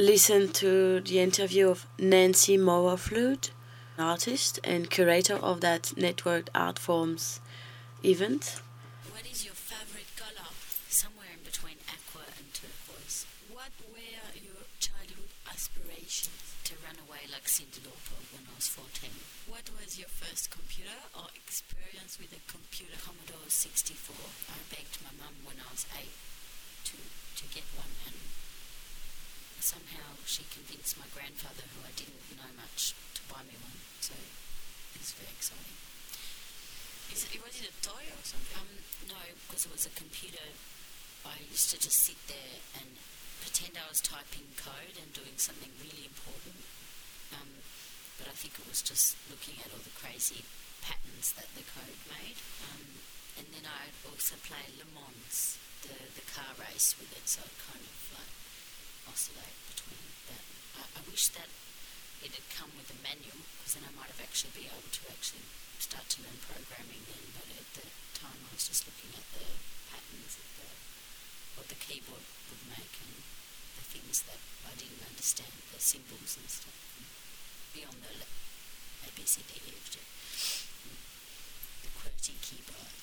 [0.00, 3.50] listen to the interview of Nancy Mauro-Flude,
[3.98, 7.40] artist and curator of that networked art forms
[8.02, 8.62] event.
[9.12, 10.48] What is your favorite color?
[10.88, 13.28] Somewhere in between aqua and turquoise.
[13.52, 14.00] What were
[14.40, 16.32] your childhood aspirations?
[16.64, 19.12] To run away like Cyndi Lauper when I was 14.
[19.52, 22.96] What was your first computer or experience with a computer?
[23.04, 24.16] Commodore 64.
[24.48, 26.08] I begged my mum when I was 8
[26.88, 28.16] to, to get one and
[29.70, 33.78] somehow she convinced my grandfather, who I didn't know much, to buy me one.
[34.02, 34.18] So
[34.98, 35.78] it's very exciting.
[37.14, 38.58] Is it, was it a toy or something?
[38.58, 38.70] Um,
[39.14, 40.42] no, because it was a computer.
[41.22, 42.98] I used to just sit there and
[43.38, 46.58] pretend I was typing code and doing something really important.
[47.30, 47.62] Um,
[48.18, 50.42] but I think it was just looking at all the crazy
[50.82, 52.42] patterns that the code made.
[52.66, 52.82] Um,
[53.38, 57.54] and then I'd also play Le Mans, the, the car race with it, so it
[57.70, 57.99] kind of
[59.10, 60.44] oscillate between that.
[60.78, 61.50] I, I wish that
[62.22, 65.02] it had come with a manual, because then I might have actually been able to
[65.10, 65.42] actually
[65.82, 69.46] start to learn programming then, but at the time I was just looking at the
[69.90, 70.68] patterns of the,
[71.58, 73.24] what the keyboard would make and
[73.80, 74.38] the things that
[74.68, 76.76] I didn't understand, the symbols and stuff,
[77.72, 79.96] beyond the A, B, C, D, E, F, G.
[81.82, 83.00] The QWERTY keyboard.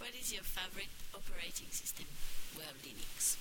[0.00, 2.08] What is your favorite operating system?
[2.56, 3.36] Well, Linux.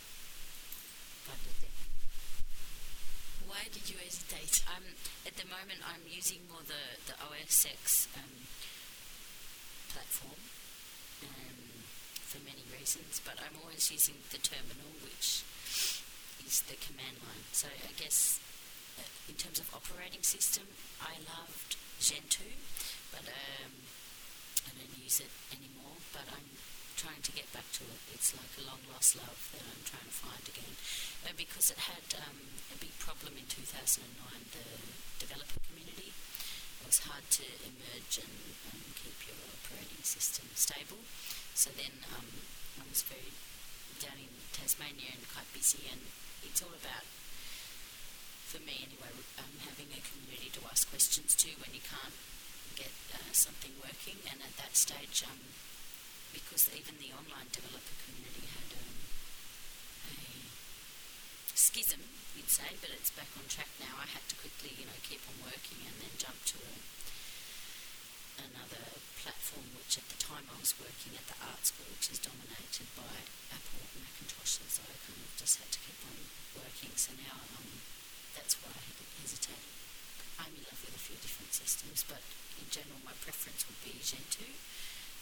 [3.50, 4.62] Why did you hesitate?
[4.70, 4.86] Um,
[5.26, 8.46] at the moment, I'm using more the, the OS X um,
[9.90, 10.38] platform
[11.26, 11.82] um,
[12.30, 15.42] for many reasons, but I'm always using the terminal, which
[16.46, 17.46] is the command line.
[17.52, 18.40] So I guess
[19.02, 20.70] uh, in terms of operating system,
[21.02, 22.54] I loved Gentoo,
[23.10, 23.74] but um,
[24.66, 25.98] I don't use it anymore.
[26.14, 26.48] But I'm
[27.00, 28.02] trying to get back to it.
[28.12, 30.76] It's like a long lost love that I'm trying to find again.
[31.24, 34.04] Uh, because it had um, a big problem in 2009,
[34.52, 34.68] the
[35.16, 36.12] developer community.
[36.12, 38.36] It was hard to emerge and
[39.00, 41.00] keep your operating system stable.
[41.56, 42.28] So then um,
[42.80, 43.32] I was very
[44.04, 46.04] down in Tasmania and quite busy, and
[46.44, 47.08] it's all about,
[48.44, 52.16] for me anyway, um, having a community to ask questions to when you can't
[52.76, 54.20] get uh, something working.
[54.28, 55.40] And at that stage, um,
[56.34, 58.96] because even the online developer community had um,
[60.10, 60.18] a
[61.58, 62.02] schism,
[62.36, 63.96] you'd say, but it's back on track now.
[64.00, 66.76] I had to quickly, you know, keep on working and then jump to a,
[68.50, 72.22] another platform, which at the time I was working at the art school, which is
[72.22, 76.18] dominated by Apple and Macintosh, so I kind of just had to keep on
[76.56, 76.94] working.
[76.96, 77.84] So now um,
[78.34, 78.90] that's why I
[79.22, 79.74] hesitated.
[80.40, 82.24] I'm in love with a few different systems, but
[82.58, 84.56] in general, my preference would be Gentoo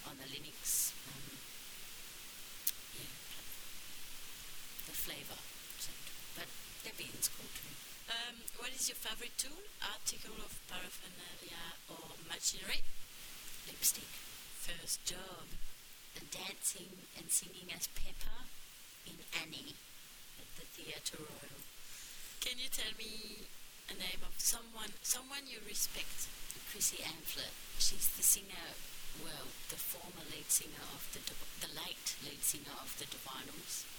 [0.06, 0.87] on the Linux.
[4.88, 5.40] The flavor,
[6.36, 6.48] but
[6.84, 7.74] Debian's cool too.
[8.08, 9.68] Um, what is your favorite tool?
[9.84, 12.84] Article of paraphernalia or machinery?
[13.68, 14.12] Lipstick.
[14.64, 15.48] First job.
[16.32, 18.50] dancing and singing as Pepper
[19.06, 19.78] in Annie
[20.42, 21.62] at the Theatre Royal.
[22.42, 23.48] Can you tell me
[23.88, 26.28] a name of someone someone you respect?
[26.72, 27.54] Chrissy Amphlett.
[27.80, 28.68] She's the singer,
[29.24, 30.84] well, the former lead singer
[31.26, 33.90] the the late lead singer of the Divinyls,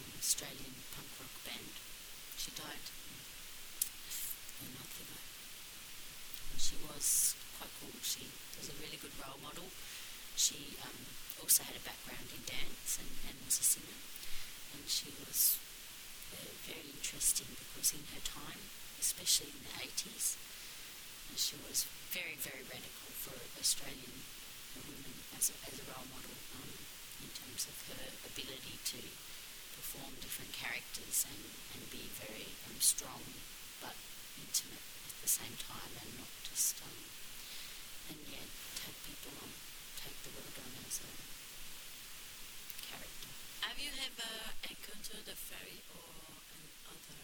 [0.00, 1.76] an Australian punk rock band.
[2.40, 2.86] She died
[4.64, 5.20] a month ago.
[6.56, 7.92] She was quite cool.
[8.00, 8.24] She
[8.56, 9.68] was a really good role model.
[10.36, 10.96] She um,
[11.44, 14.00] also had a background in dance and, and was a singer.
[14.72, 15.60] And she was
[16.32, 18.64] uh, very interesting because in her time,
[18.96, 20.40] especially in the 80s,
[21.28, 24.24] uh, she was very, very radical for Australian
[24.78, 26.70] women as a, as a role model um,
[27.22, 29.00] in terms of her ability to
[29.76, 31.40] perform different characters and,
[31.74, 33.22] and be very um, strong
[33.82, 33.96] but
[34.38, 36.98] intimate at the same time and not just, um,
[38.12, 38.48] and yet
[38.78, 39.50] take people on,
[39.98, 41.10] take the world on as a
[42.84, 43.30] character.
[43.66, 44.32] Have you ever
[44.66, 46.10] encountered a fairy or
[46.54, 47.22] another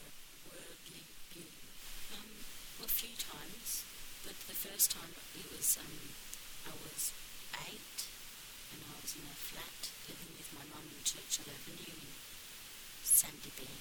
[0.48, 1.60] worldly being?
[2.14, 2.30] Um,
[2.84, 3.84] a few times,
[4.22, 5.96] but the first time it was, um,
[6.68, 7.12] I was
[7.64, 7.98] eight
[8.72, 9.80] and I was in a flat
[10.10, 12.12] living with my mum in Churchill Avenue in
[13.02, 13.76] Sandy Bay.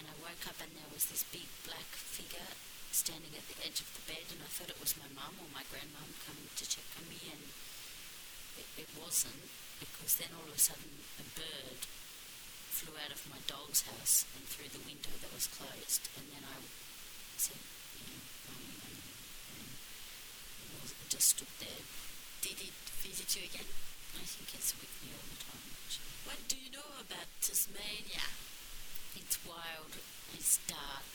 [0.00, 2.56] And I woke up and there was this big black figure
[2.92, 5.48] standing at the edge of the bed and I thought it was my mum or
[5.52, 7.44] my grandmum coming to check on me and
[8.60, 9.48] it, it wasn't
[9.80, 11.80] because then all of a sudden a bird
[12.72, 16.44] flew out of my doll's house and through the window that was closed and then
[16.44, 16.60] I
[17.36, 17.58] said,
[17.96, 19.72] you know, mummy, and
[20.78, 21.82] was, it just stood there.
[22.42, 23.70] Did it visit you again?
[24.18, 25.62] I think it's with me all the time.
[26.26, 28.26] What do you know about Tasmania?
[29.16, 29.94] It's wild
[30.34, 31.12] It's dark,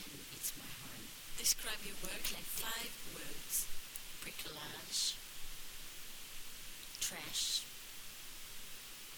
[0.00, 1.06] and it's my home.
[1.36, 3.66] Describe your work like five words.
[4.24, 5.14] Bricolage,
[7.00, 7.62] trash,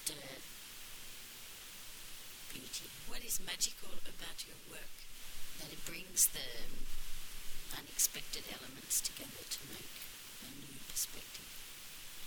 [0.05, 0.43] dirt,
[2.51, 2.89] beauty.
[3.07, 4.95] What is magical about your work?
[5.59, 6.67] That it brings the
[7.77, 10.10] unexpected elements together to make
[10.45, 11.49] a new perspective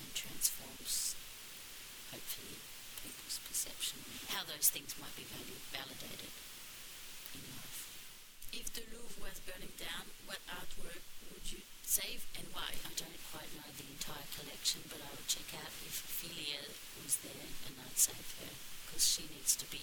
[0.00, 1.16] and transforms,
[2.12, 2.58] hopefully,
[3.02, 5.26] people's perception of how those things might be
[5.72, 6.30] validated
[7.34, 7.90] in life.
[8.54, 11.02] If the Louvre was burning down, what artwork
[11.32, 12.70] would you save and why?
[12.86, 16.70] I don't quite know the entire collection, but I would check out if Ophelia
[17.02, 18.52] was there and I'd save her
[18.86, 19.82] because she needs to be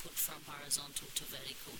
[0.00, 1.76] put from horizontal to vertical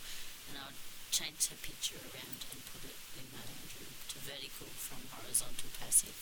[0.52, 4.16] and I would change her picture around and put it in my own room to
[4.22, 6.14] vertical from horizontal passive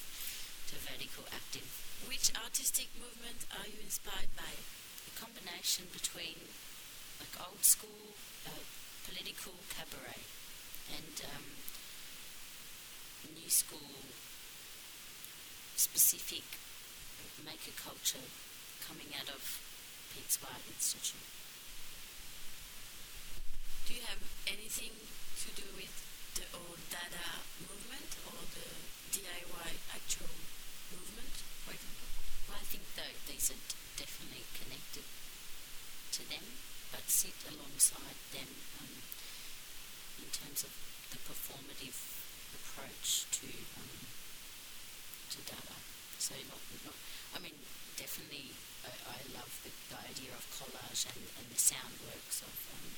[0.73, 1.69] to vertical active.
[2.09, 4.49] Which artistic movement are you inspired by?
[4.49, 6.41] A combination between
[7.21, 8.17] like old school
[8.49, 8.65] uh,
[9.05, 10.25] political cabaret
[10.89, 11.45] and um,
[13.37, 14.09] new school
[15.77, 16.45] specific
[17.45, 18.25] maker culture
[18.89, 19.61] coming out of
[20.13, 21.29] Piet Zwart Institute.
[23.87, 24.21] Do you have
[24.79, 24.95] anything
[25.43, 25.91] to do with
[26.39, 28.69] the old Dada movement or the
[29.11, 30.31] DIY actual
[30.95, 31.35] movement,
[31.67, 32.07] for example?
[32.47, 33.63] Well, I think though these are
[33.99, 36.47] definitely connected to them,
[36.95, 39.03] but sit alongside them um,
[40.23, 40.71] in terms of
[41.11, 41.99] the performative
[42.55, 43.51] approach to
[43.83, 43.99] um,
[45.35, 45.77] to data.
[46.23, 46.95] So not, not
[47.35, 47.59] I mean,
[47.99, 48.55] definitely
[48.87, 52.95] I, I love the, the idea of collage and, and the sound works of um,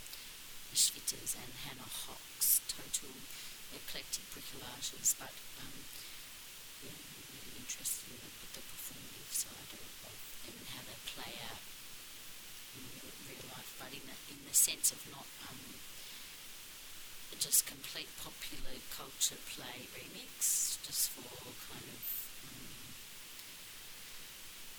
[0.74, 3.10] Schwitters and Hannah Höch, total
[3.74, 5.74] eclectic bricolages, but um,
[6.82, 10.14] yeah, I'm really interested in the, the performative side of, of
[10.46, 11.62] them and how they play out
[12.78, 12.86] in
[13.26, 15.58] real, life, but in the, in the sense of not um,
[17.38, 21.24] just complete popular culture play remix, just for
[21.66, 22.02] kind of
[22.46, 22.70] um,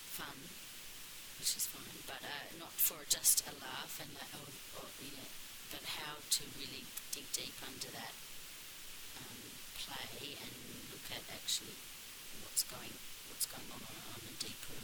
[0.08, 0.40] fun,
[1.40, 5.32] which is fine, but uh, not for just a laugh and like, or you know,
[5.72, 6.84] but how to really
[7.16, 8.12] dig deep under that
[9.16, 9.40] um,
[9.80, 10.54] play and
[10.92, 11.80] look at actually
[12.44, 12.92] what's going
[13.32, 14.76] what's going on on, a deeper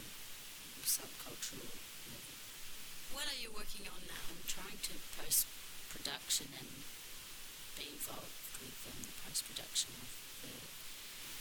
[0.88, 1.68] subcultural
[2.08, 2.34] level.
[3.12, 4.24] What are you working on now?
[4.32, 5.44] I'm trying to post
[5.92, 6.84] production and
[7.76, 10.08] be involved with um, the post production of
[10.40, 10.56] the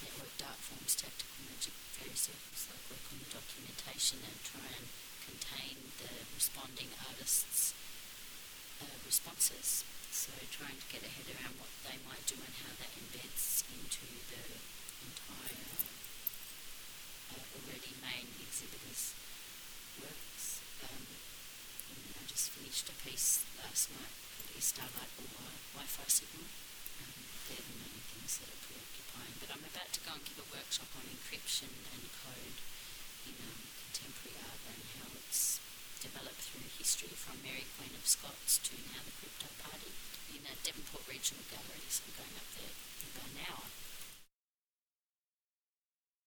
[0.04, 4.88] networked art forms tactical magic fairy circles, like work on the documentation and try and
[5.24, 7.72] contain the responding artists'
[8.82, 9.84] uh, responses.
[10.12, 13.62] So trying to get a head around what they might do and how that embeds
[13.70, 14.44] into the
[15.06, 15.68] entire
[17.34, 19.14] uh, already main exhibitors'
[20.02, 20.62] works.
[20.84, 21.06] Um,
[22.18, 26.48] I just finished a piece last night called Is Starlight or Wi- Wi-Fi Signal.
[27.02, 27.14] Um,
[27.48, 29.36] they're the main things that are preoccupying.
[29.42, 32.58] But I'm about to go and give a workshop on encryption and code
[33.30, 35.37] in um, contemporary art and how it's
[36.08, 39.92] developed through history from Mary Queen of Scots to now the Crypto Party
[40.32, 41.84] in a Devonport Regional Gallery.
[41.92, 43.68] So I'm going up there in about an hour